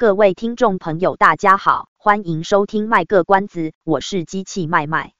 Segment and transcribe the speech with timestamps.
[0.00, 5.12] 各位听众朋友，大家好，欢迎收听卖个关子，我是机器麦麦。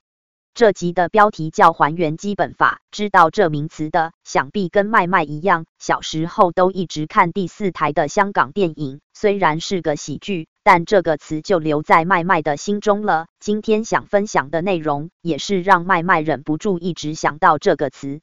[0.55, 13.27] 这集的标题叫“还原基本法”，知道这名词的，想必跟麦麦一样，小时候都一直看第四台的香港电影，虽然是个喜剧，但这个词就留在麦麦的心中了。
[13.41, 18.21] 今天想分享的内容，也是让麦麦忍不住一直想到这个词。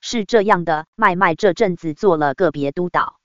[0.00, 3.17] 是这样的，麦麦这阵子做了个别督导。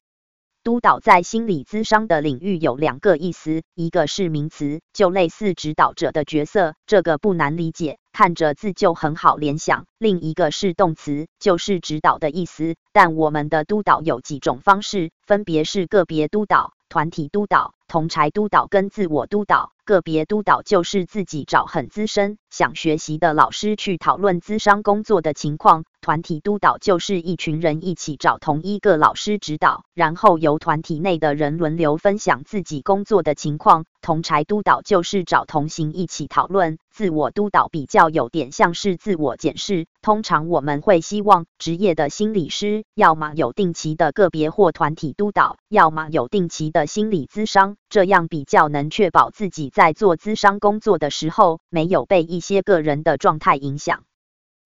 [0.64, 12.76] 督导在心理咨商的领域有两个意思，一个是名词，就类似指导者的角色，这个不难理解，看着字就很好联想；另一个是动词，就是指导的意思。
[12.94, 19.72] 但我们的督导有几种方式，分别是个别督导、团体督导、同侪督导跟自我督导。
[19.86, 25.84] 个别督导就是自己找很资深、想学习的老师去讨论咨商工作的情况。
[26.00, 33.84] 团体督导就是一群人一起找同一个老师指导，然后由团体内的人轮流分享自己工作的情况。
[34.02, 36.78] 同侪督导就是找同行一起讨论。
[36.90, 39.88] 自我督导比较有点像是自我检视。
[40.02, 54.04] 通常我们会希望职业的心理师，要么有定期的个别或团体督导，要么有定期的心理咨商，这样比较能确保自己在做咨商工作的时候，没有被一些个人的状态影响。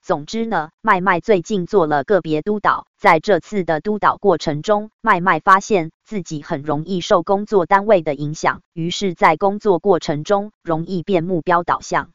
[0.02, 12.12] 总之呢，麦麦最近做了个别督导，在这次的督导过程中，麦麦发现自己很容易受工作单位的影响，于是，在工作过程中容易变目标导向。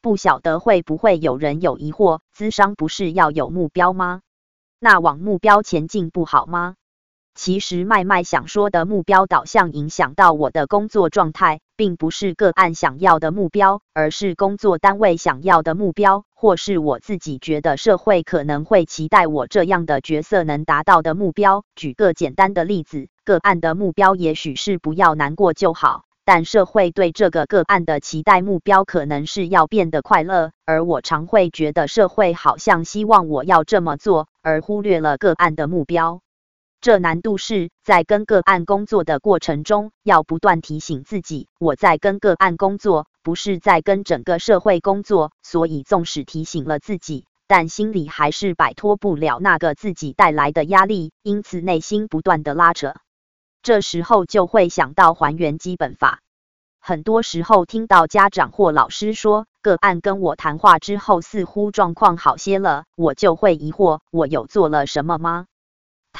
[0.00, 4.22] 不晓得会不会有人有疑惑，咨商不是要有目标吗？
[4.80, 6.74] 那往目标前进不好吗？
[7.34, 21.64] 其实麦麦想说的目标导向影响到我的工作状态，并不是个案想要的目标，而是工作单位想要的目标，或是我自己觉得社会可能会期待我这样的角色能达到的目标。
[21.74, 36.20] 举个简单的例子，个案的目标也许是不要难过就好，但社会对这个个案的期待目标可能是要变得快乐，而我常会觉得社会好像希望我要这么做，而忽略了个案的目标。
[36.82, 45.30] 这难度是在跟个案工作的过程中，要不断提醒自己，我在跟个案工作，不是在跟整个社会工作。
[45.44, 52.94] 所以，纵使提醒了自己，但心里还是摆脱不了那个自己带来的压力，因此内心不断的拉扯。
[53.62, 56.18] 这时候就会想到还原基本法。
[56.80, 65.46] 很多时候听到家长或老师说，个案跟我谈话之后，似乎状况好些了，我就会疑惑，我有做了什么吗？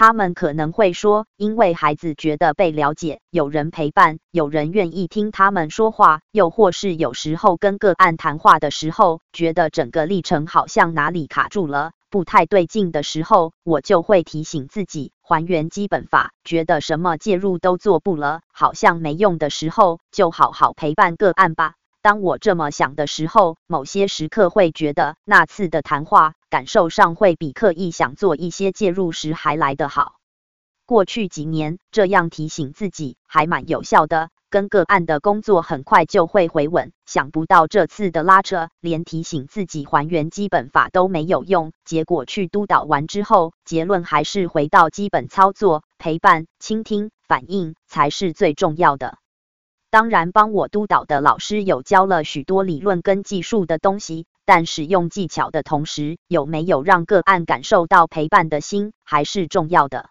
[0.03, 21.75] 他们可能会说，因为孩子觉得被了解，有人陪伴，有人愿意听他们说话，又或是有时候跟个案谈话的时候，觉得整个历程好像哪里卡住了，不太对劲的时候，我就会提醒自己，还原基本法，觉得什么介入都做不了，好像没用的时候，就好好陪伴个案吧。
[22.03, 30.17] 当我这么想的时候，某些时刻会觉得那次的谈话感受上会比刻意想做一些介入时还来得好。
[30.85, 36.91] 过去几年这样提醒自己还蛮有效的，跟个案的工作很快就会回稳。
[37.07, 49.19] 想不到这次的拉扯，连提醒自己还原基本法都没有用，结果去督导完之后，结论还是回到基本操作，陪伴、倾听、反应才是最重要的。
[49.93, 60.09] 当然，帮我督导的老师有教了许多理论跟技术的东西，但使用技巧的同时，有没有让个案感受到陪伴的心，还是重要的。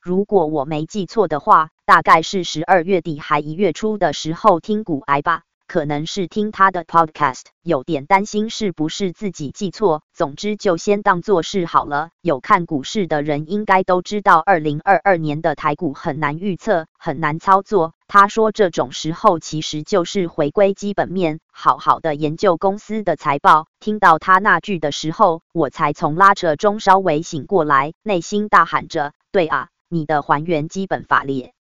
[0.00, 5.42] 如果我没记错的话，大概是十二月底还一月初的时候听股癌吧。
[5.68, 10.02] 可能是听他的 podcast，有点担心是不是自己记错。
[10.12, 12.10] 总之就先当做是好了。
[12.20, 17.94] 有看股市的人应该都知道，二零二二年的台股很难预测，很难操作。
[18.14, 23.68] 他说这种时候其实就是回归基本面，好好的研究公司的财报。
[23.80, 31.54] 听到他那句的时候，我才从拉扯中稍微醒过来，内心大喊着：对啊，你的还原基本法列，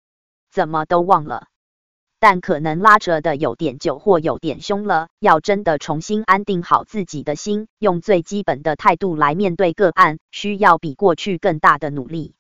[0.51, 1.46] 怎么都忘了？
[2.19, 12.34] 但可能拉扯的有点久或有点凶了，要真的重新安定好自己的心，用最基本的态度来面对个案，需要比过去更大的努力。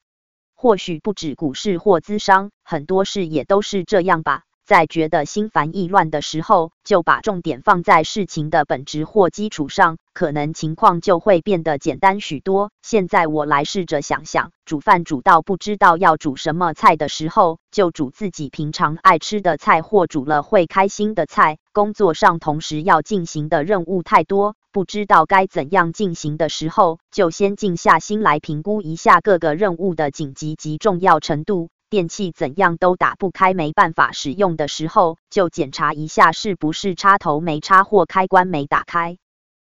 [0.61, 4.41] 或许不止股市或咨商，很多事也都是这样吧。
[4.65, 12.71] 在觉得心烦意乱的时候，就把重点放在事情的本质或基础上，可能情况就会变得简单许多。
[12.81, 21.57] 现在我来试着想想，煮饭煮到不知道要煮什么菜的时候，就煮自己平常爱吃的菜，或煮了会开心的菜。
[21.71, 31.69] 工作上同时要进行的任务太多，不知道该怎样进行的时候，就先静下心来评估一下各个任务的紧急及重要程度。
[31.89, 39.17] 电器怎样都打不开，没办法使用的时候，就检查一下是不是插头没插或开关没打开。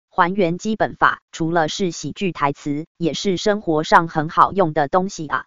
[0.08, 5.46] 还原基本法除了是喜剧台词，也是生活上很好用的东西啊。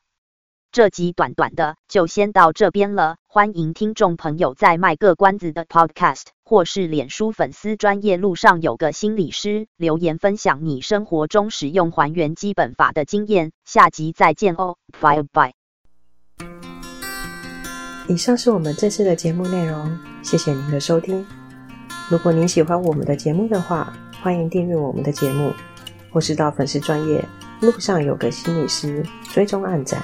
[0.75, 13.53] 这集短短的就先到这边了，欢迎听众朋友在卖个关子的 Podcast 或是脸书粉丝专业路上有个心理师留言分享你生活中使用还原基本法的经验。
[13.63, 15.53] 下集再见哦，拜拜。
[18.09, 21.25] 以上是我们这次的节目内容，谢谢您的收听。
[22.09, 25.53] 如果您喜欢我们的节目的话，欢迎订阅我们的节目，
[26.11, 27.23] 或是到粉丝专业
[27.61, 29.01] 路上有个心理师
[29.31, 30.03] 追踪暗赞。